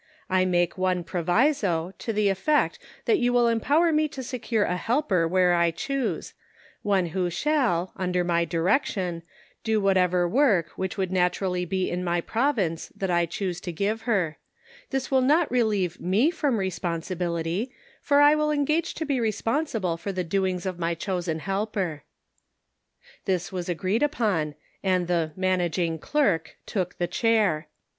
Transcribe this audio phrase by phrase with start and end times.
[0.31, 4.75] I make one proviso, to the effect that you will empower me to secure a
[4.75, 6.33] helper where I choose;
[6.81, 9.21] one who shall, under my direction,
[9.63, 14.01] do whatever work which would naturally be in my province that I choose to give
[14.09, 14.37] her;
[14.89, 17.69] this will not relieve me from respon sibility,
[18.01, 22.01] for I will engage to be responsible for the doings of my chosen helper."
[23.25, 27.67] This was agreed upon, and the" managing clerk" took the chair.